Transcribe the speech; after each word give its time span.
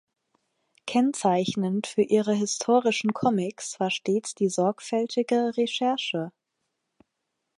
Kennzeichnend 0.87 1.85
für 1.85 2.01
ihre 2.01 2.33
historischen 2.33 3.13
Comics 3.13 3.79
war 3.79 3.91
stets 3.91 4.33
die 4.33 4.49
sorgfältige 4.49 5.55
Recherche. 5.55 6.31